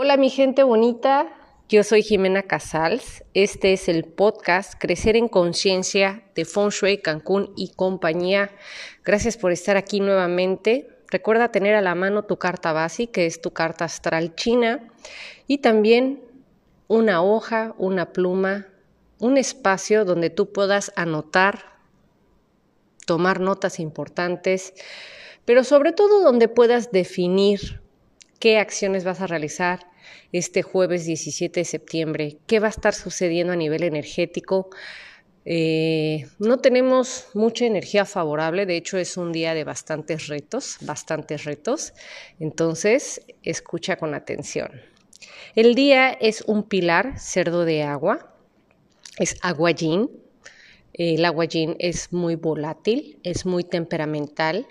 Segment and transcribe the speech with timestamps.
[0.00, 1.26] Hola mi gente bonita,
[1.68, 3.24] yo soy Jimena Casals.
[3.34, 8.52] Este es el podcast Crecer en Conciencia de Feng Shui, Cancún y compañía.
[9.04, 10.88] Gracias por estar aquí nuevamente.
[11.08, 14.88] Recuerda tener a la mano tu carta básica, que es tu carta astral china,
[15.48, 16.22] y también
[16.86, 18.68] una hoja, una pluma,
[19.18, 21.58] un espacio donde tú puedas anotar,
[23.04, 24.74] tomar notas importantes,
[25.44, 27.82] pero sobre todo donde puedas definir
[28.38, 29.87] qué acciones vas a realizar
[30.32, 34.70] este jueves 17 de septiembre, qué va a estar sucediendo a nivel energético.
[35.44, 41.44] Eh, no tenemos mucha energía favorable, de hecho es un día de bastantes retos, bastantes
[41.44, 41.94] retos,
[42.38, 44.70] entonces escucha con atención.
[45.54, 48.34] El día es un pilar cerdo de agua,
[49.18, 50.10] es agua yin.
[50.92, 54.66] El agua yin es muy volátil, es muy temperamental,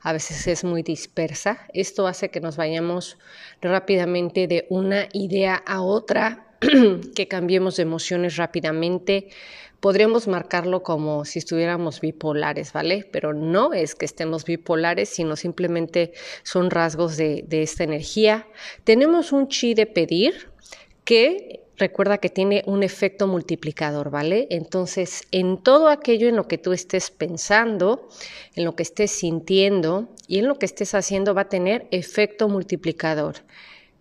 [0.00, 1.66] a veces es muy dispersa.
[1.74, 3.18] Esto hace que nos vayamos
[3.60, 6.46] rápidamente de una idea a otra,
[7.14, 9.28] que cambiemos de emociones rápidamente.
[9.80, 13.08] Podríamos marcarlo como si estuviéramos bipolares, ¿vale?
[13.12, 18.48] Pero no es que estemos bipolares, sino simplemente son rasgos de, de esta energía.
[18.82, 20.50] Tenemos un chi de pedir
[21.04, 24.46] que recuerda que tiene un efecto multiplicador, ¿vale?
[24.50, 28.08] Entonces, en todo aquello en lo que tú estés pensando,
[28.54, 32.48] en lo que estés sintiendo y en lo que estés haciendo va a tener efecto
[32.48, 33.36] multiplicador.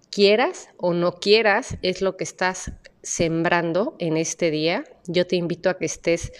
[0.09, 2.72] Quieras o no quieras, es lo que estás
[3.03, 4.84] sembrando en este día.
[5.06, 6.31] Yo te invito a que estés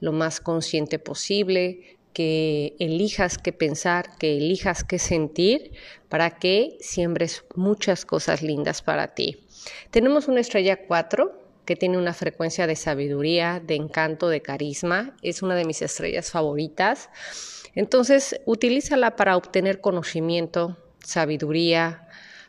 [0.00, 5.72] lo más consciente posible, que elijas qué pensar, que elijas qué sentir,
[6.08, 9.45] para que siembres muchas cosas lindas para ti.
[9.90, 15.16] Tenemos una estrella 4 que tiene una frecuencia de sabiduría, de encanto, de carisma.
[15.22, 17.10] Es una de mis estrellas favoritas.
[17.74, 22.06] Entonces, utilízala para obtener conocimiento, sabiduría,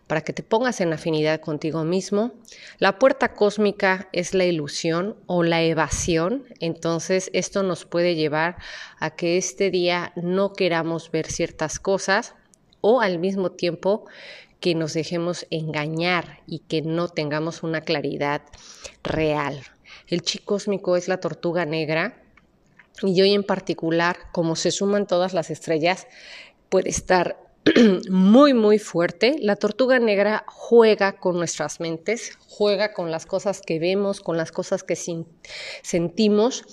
[0.08, 2.32] para que te pongas en afinidad contigo mismo.
[2.80, 8.56] La puerta cósmica es la ilusión o la evasión, entonces esto nos puede llevar
[9.00, 12.36] a que este día no queramos ver ciertas cosas
[12.80, 14.06] o al mismo tiempo
[14.60, 18.42] que nos dejemos engañar y que no tengamos una claridad
[19.04, 19.62] real.
[20.08, 22.22] El chi cósmico es la tortuga negra
[23.02, 26.08] y hoy en particular, como se suman todas las estrellas,
[26.70, 27.47] puede estar
[28.10, 29.38] muy, muy fuerte.
[29.40, 34.52] La tortuga negra juega con nuestras mentes, juega con las cosas que vemos, con las
[34.52, 34.96] cosas que
[35.82, 36.64] sentimos.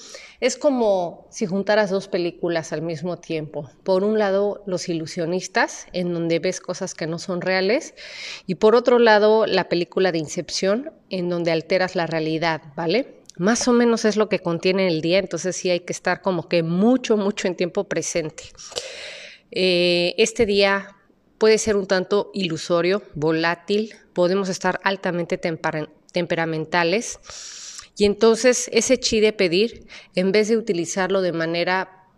[0.41, 3.71] Es como si juntaras dos películas al mismo tiempo.
[3.83, 7.95] Por un lado, Los ilusionistas, en donde ves cosas que no son reales,
[8.47, 13.23] y por otro lado, la película de Incepción, en donde alteras la realidad, ¿vale?
[13.37, 16.49] Más o menos es lo que contiene el día, entonces sí hay que estar como
[16.49, 18.45] que mucho, mucho en tiempo presente.
[19.51, 20.97] Eh, este día
[21.39, 25.39] puede ser un tanto ilusorio, volátil, podemos estar altamente
[26.13, 27.19] temperamentales.
[27.97, 32.09] Y entonces ese chi de pedir, en vez de utilizarlo de manera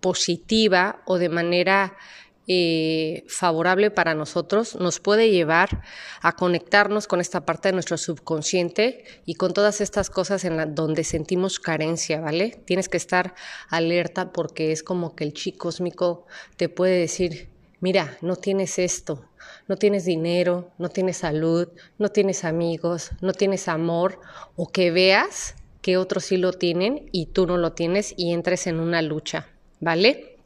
[0.00, 1.96] positiva o de manera
[2.46, 5.82] eh, favorable para nosotros, nos puede llevar
[6.20, 10.66] a conectarnos con esta parte de nuestro subconsciente y con todas estas cosas en la,
[10.66, 12.60] donde sentimos carencia, ¿vale?
[12.66, 13.34] Tienes que estar
[13.70, 17.48] alerta porque es como que el chi cósmico te puede decir,
[17.80, 19.24] mira, no tienes esto,
[19.66, 21.68] no tienes dinero, no tienes salud,
[21.98, 24.20] no tienes amigos, no tienes amor,
[24.56, 28.66] o que veas que otros sí lo tienen y tú no lo tienes y entres
[28.66, 29.48] en una lucha,
[29.80, 30.36] ¿vale?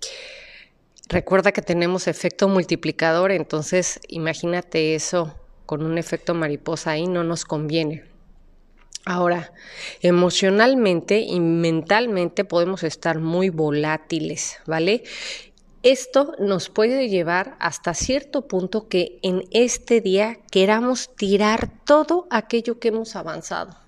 [1.08, 7.44] Recuerda que tenemos efecto multiplicador, entonces imagínate eso con un efecto mariposa ahí no nos
[7.46, 8.04] conviene.
[9.06, 9.52] Ahora,
[10.02, 15.02] emocionalmente y mentalmente podemos estar muy volátiles, ¿vale?
[15.82, 22.78] Esto nos puede llevar hasta cierto punto que en este día queramos tirar todo aquello
[22.78, 23.78] que hemos avanzado.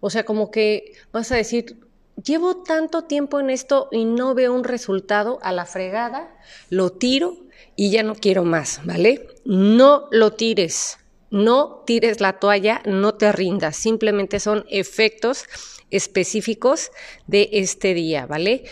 [0.00, 1.83] O sea, como que vas a decir,
[2.24, 6.36] llevo tanto tiempo en esto y no veo un resultado a la fregada,
[6.70, 7.36] lo tiro
[7.76, 9.28] y ya no quiero más, ¿vale?
[9.44, 10.98] No lo tires,
[11.30, 15.44] no tires la toalla, no te rindas, simplemente son efectos
[15.90, 16.90] específicos
[17.26, 18.64] de este día, ¿vale?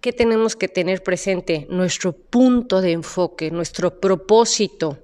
[0.00, 1.66] ¿Qué tenemos que tener presente?
[1.70, 4.98] Nuestro punto de enfoque, nuestro propósito,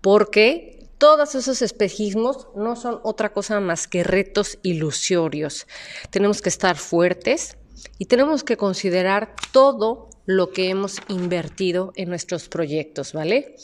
[0.00, 5.66] porque todos esos espejismos no son otra cosa más que retos ilusorios.
[6.10, 7.56] Tenemos que estar fuertes
[7.98, 13.56] y tenemos que considerar todo lo que hemos invertido en nuestros proyectos, ¿vale?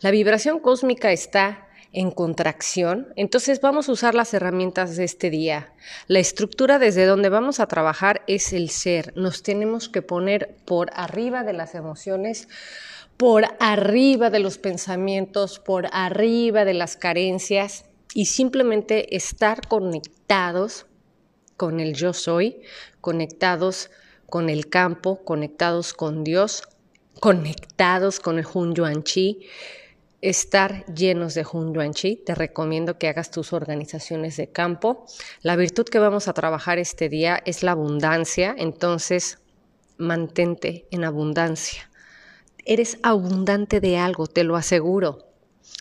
[0.00, 5.74] La vibración cósmica está en contracción, entonces vamos a usar las herramientas de este día.
[6.08, 9.12] La estructura desde donde vamos a trabajar es el ser.
[9.14, 12.48] Nos tenemos que poner por arriba de las emociones
[13.16, 20.86] por arriba de los pensamientos, por arriba de las carencias y simplemente estar conectados
[21.56, 22.60] con el yo soy,
[23.00, 23.90] conectados
[24.28, 26.62] con el campo, conectados con Dios,
[27.20, 29.46] conectados con el Hun Yuan Chi,
[30.22, 32.16] estar llenos de Hun Yuan Chi.
[32.16, 35.04] Te recomiendo que hagas tus organizaciones de campo.
[35.42, 39.38] La virtud que vamos a trabajar este día es la abundancia, entonces
[39.98, 41.91] mantente en abundancia.
[42.64, 45.26] Eres abundante de algo, te lo aseguro.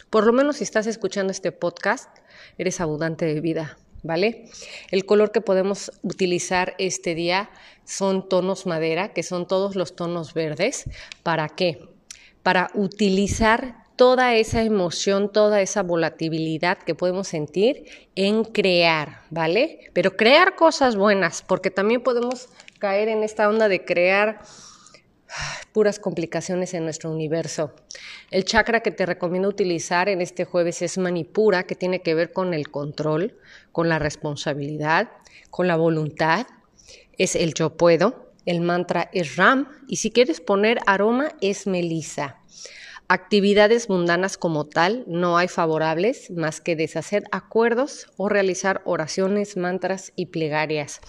[0.10, 2.10] Por lo menos si estás escuchando este podcast,
[2.58, 4.50] eres abundante de vida, ¿vale?
[4.90, 7.52] El color que podemos utilizar este día
[7.86, 10.86] son tonos madera, que son todos los tonos verdes.
[11.22, 11.88] ¿Para qué?
[12.42, 17.86] Para utilizar toda esa emoción, toda esa volatilidad que podemos sentir
[18.16, 19.92] en crear, ¿vale?
[19.94, 22.50] Pero crear cosas buenas, porque también podemos
[22.80, 24.42] caer en esta onda de crear
[25.72, 27.74] puras complicaciones en nuestro universo.
[28.30, 32.34] El chakra que te recomiendo utilizar en este jueves es Manipura, que tiene que ver
[32.34, 33.38] con el control,
[33.72, 35.10] con la responsabilidad,
[35.50, 36.48] con la voluntad.
[37.18, 38.32] Es el yo puedo.
[38.46, 39.68] El mantra es Ram.
[39.88, 42.38] Y si quieres poner aroma, es Melissa.
[43.14, 50.14] Actividades mundanas como tal no hay favorables más que deshacer acuerdos o realizar oraciones, mantras
[50.16, 51.02] y plegarias.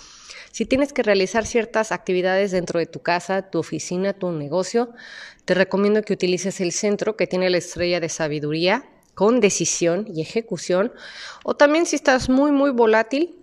[0.50, 4.90] Si tienes que realizar ciertas actividades dentro de tu casa, tu oficina, tu negocio,
[5.44, 8.84] te recomiendo que utilices el centro que tiene la estrella de sabiduría
[9.14, 10.92] con decisión y ejecución.
[11.44, 13.36] O también si estás muy, muy volátil,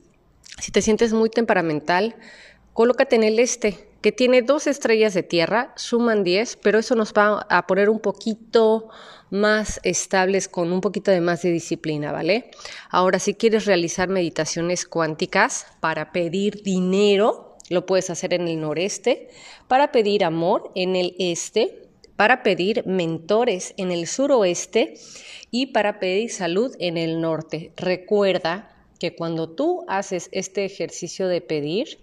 [0.60, 2.18] si te sientes muy temperamental,
[2.74, 7.14] colócate en el este, que tiene dos estrellas de tierra, suman 10, pero eso nos
[7.14, 8.90] va a poner un poquito
[9.30, 12.52] más estables con un poquito de más de disciplina, ¿vale?
[12.90, 19.30] Ahora, si quieres realizar meditaciones cuánticas para pedir dinero, lo puedes hacer en el noreste,
[19.68, 24.96] para pedir amor en el este, para pedir mentores en el suroeste
[25.52, 27.72] y para pedir salud en el norte.
[27.78, 32.00] Recuerda que cuando tú haces este ejercicio de pedir,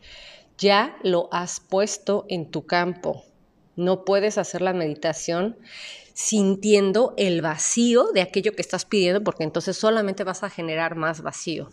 [0.59, 3.25] ya lo has puesto en tu campo.
[3.77, 5.57] No puedes hacer la meditación
[6.15, 11.21] sintiendo el vacío de aquello que estás pidiendo, porque entonces solamente vas a generar más
[11.21, 11.69] vacío.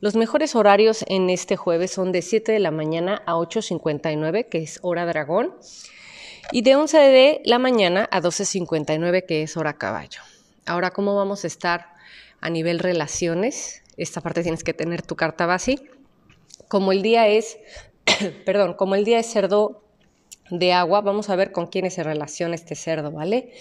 [0.00, 4.58] Los mejores horarios en este jueves son de 7 de la mañana a 8.59, que
[4.58, 5.54] es hora dragón,
[6.50, 10.20] y de 11 de la mañana a 12.59, que es hora caballo.
[10.66, 11.94] Ahora, ¿cómo vamos a estar
[12.40, 13.84] a nivel relaciones?
[13.96, 15.80] Esta parte tienes que tener tu carta base.
[16.66, 17.56] Como el día es
[18.44, 19.82] perdón, como el día es cerdo
[20.50, 23.52] de agua, vamos a ver con quiénes se relaciona este cerdo, ¿vale?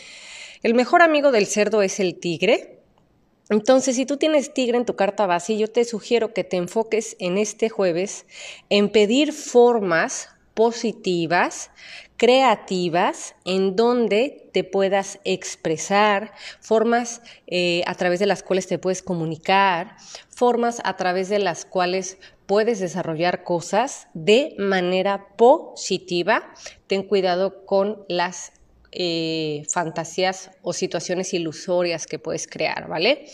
[0.64, 2.80] El mejor amigo del cerdo es el tigre.
[3.50, 7.16] Entonces, si tú tienes tigre en tu carta base, yo te sugiero que te enfoques
[7.20, 8.26] en este jueves
[8.70, 11.70] en pedir formas positivas,
[12.18, 19.04] creativas, en donde te puedas expresar, formas eh, a través de las cuales te puedes
[19.04, 19.98] comunicar,
[20.30, 26.54] formas a través de las cuales puedes desarrollar cosas de manera positiva.
[26.88, 28.54] Ten cuidado con las
[28.92, 33.26] eh, fantasías o situaciones ilusorias que puedes crear, ¿vale?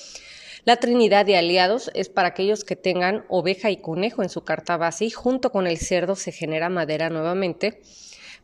[0.64, 4.78] La Trinidad de aliados es para aquellos que tengan oveja y conejo en su carta
[4.78, 7.82] base y junto con el cerdo se genera madera nuevamente.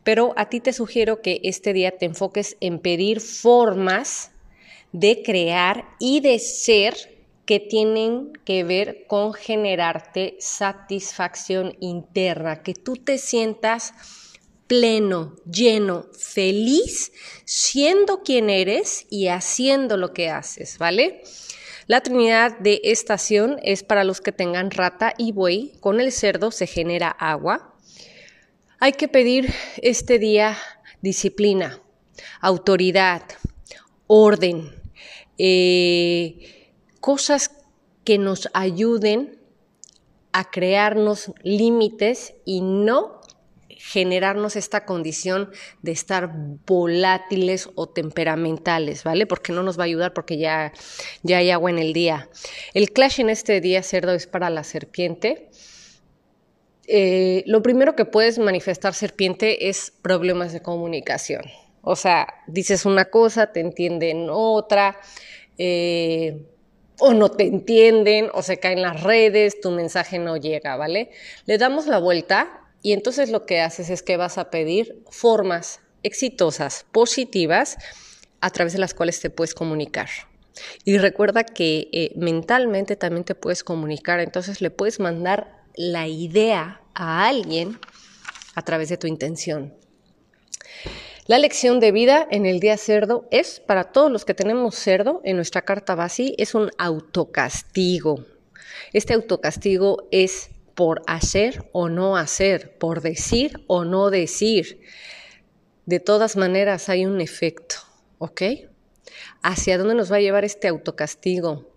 [0.02, 4.32] Pero a ti te sugiero que este día te enfoques en pedir formas
[4.92, 7.17] de crear y de ser
[7.48, 13.94] que tienen que ver con generarte satisfacción interna, que tú te sientas
[14.66, 17.10] pleno, lleno, feliz,
[17.46, 21.22] siendo quien eres y haciendo lo que haces, ¿vale?
[21.86, 25.72] La trinidad de estación es para los que tengan rata y buey.
[25.80, 27.74] Con el cerdo se genera agua.
[28.78, 30.58] Hay que pedir este día
[31.00, 31.80] disciplina,
[32.42, 33.22] autoridad,
[34.06, 34.70] orden,
[35.38, 36.57] eh,
[37.00, 37.52] cosas
[38.04, 39.38] que nos ayuden
[40.32, 43.20] a crearnos límites y no
[43.78, 45.50] generarnos esta condición
[45.82, 46.32] de estar
[46.66, 49.24] volátiles o temperamentales, ¿vale?
[49.26, 50.72] Porque no nos va a ayudar porque ya,
[51.22, 52.28] ya hay agua en el día.
[52.74, 55.48] El clash en este día cerdo es para la serpiente.
[56.88, 61.42] Eh, lo primero que puedes manifestar serpiente es problemas de comunicación.
[61.82, 64.98] O sea, dices una cosa, te entienden otra,
[65.56, 66.44] eh,
[66.98, 71.10] o no te entienden, o se caen las redes, tu mensaje no llega, ¿vale?
[71.46, 75.80] Le damos la vuelta y entonces lo que haces es que vas a pedir formas
[76.02, 77.76] exitosas, positivas,
[78.40, 80.08] a través de las cuales te puedes comunicar.
[80.84, 86.80] Y recuerda que eh, mentalmente también te puedes comunicar, entonces le puedes mandar la idea
[86.94, 87.78] a alguien
[88.54, 89.74] a través de tu intención.
[91.28, 95.20] La lección de vida en el día cerdo es, para todos los que tenemos cerdo
[95.24, 98.24] en nuestra carta base, es un autocastigo.
[98.94, 104.80] Este autocastigo es por hacer o no hacer, por decir o no decir.
[105.84, 107.76] De todas maneras hay un efecto,
[108.16, 108.42] ¿ok?
[109.42, 111.70] ¿Hacia dónde nos va a llevar este autocastigo?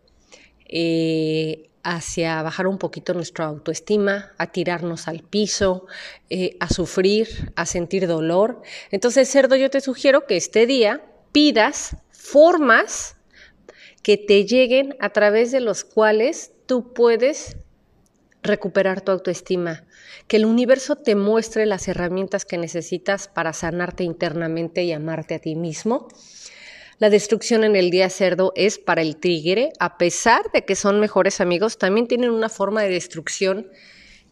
[0.66, 5.88] Eh, hacia bajar un poquito nuestra autoestima, a tirarnos al piso,
[6.30, 8.62] eh, a sufrir, a sentir dolor.
[8.92, 13.16] Entonces, cerdo, yo te sugiero que este día pidas formas
[14.04, 17.58] que te lleguen a través de los cuales tú puedes
[18.44, 19.86] recuperar tu autoestima,
[20.28, 25.40] que el universo te muestre las herramientas que necesitas para sanarte internamente y amarte a
[25.40, 26.08] ti mismo
[27.02, 31.00] la destrucción en el día cerdo es para el tigre, a pesar de que son
[31.00, 33.72] mejores amigos, también tienen una forma de destrucción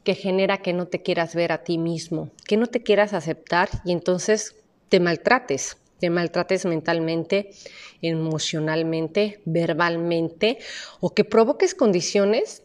[0.04, 3.70] que genera que no te quieras ver a ti mismo, que no te quieras aceptar
[3.86, 4.56] y entonces
[4.88, 7.50] te maltrates, te maltrates mentalmente,
[8.04, 10.60] emocionalmente, verbalmente
[11.00, 12.62] o que provoques condiciones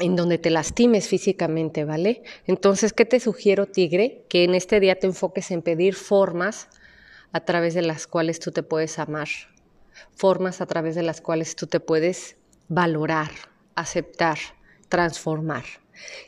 [0.00, 2.24] en donde te lastimes físicamente, ¿vale?
[2.46, 4.26] Entonces, ¿qué te sugiero, tigre?
[4.28, 6.68] Que en este día te enfoques en pedir formas
[7.32, 9.28] a través de las cuales tú te puedes amar,
[10.14, 12.36] formas a través de las cuales tú te puedes
[12.68, 13.30] valorar,
[13.74, 14.38] aceptar,
[14.88, 15.64] transformar.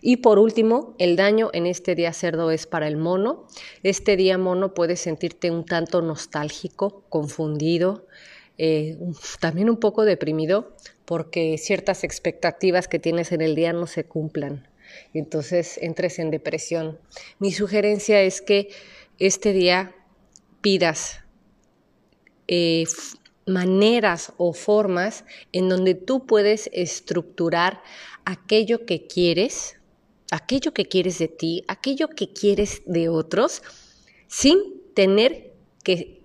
[0.00, 3.46] Y por último, el daño en este día cerdo es para el mono.
[3.82, 8.06] Este día mono puedes sentirte un tanto nostálgico, confundido,
[8.58, 8.98] eh,
[9.38, 10.74] también un poco deprimido
[11.06, 14.68] porque ciertas expectativas que tienes en el día no se cumplan.
[15.14, 16.98] Entonces entres en depresión.
[17.38, 18.68] Mi sugerencia es que
[19.18, 19.94] este día
[20.60, 21.20] pidas
[22.48, 22.84] eh,
[23.46, 27.82] maneras o formas en donde tú puedes estructurar
[28.24, 29.78] aquello que quieres,
[30.30, 33.62] aquello que quieres de ti, aquello que quieres de otros,
[34.28, 34.58] sin
[34.94, 35.52] tener
[35.82, 36.18] que,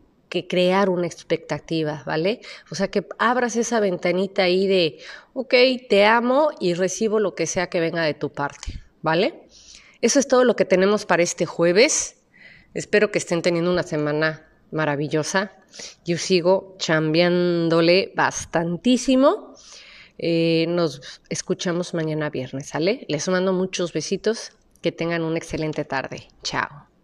[0.49, 2.41] crear una expectativa, ¿vale?
[2.69, 4.99] O sea, que abras esa ventanita ahí de,
[5.33, 5.53] ok,
[5.87, 9.47] te amo y recibo lo que sea que venga de tu parte, ¿vale?
[10.01, 12.17] Eso es todo lo que tenemos para este jueves.
[12.75, 15.53] Espero que estén teniendo una semana maravillosa.
[16.05, 19.55] Yo sigo chambeándole bastantísimo.
[20.17, 23.05] Eh, nos escuchamos mañana viernes, ¿sale?
[23.08, 24.51] Les mando muchos besitos.
[24.82, 26.27] Que tengan una excelente tarde.
[26.44, 26.94] Chao.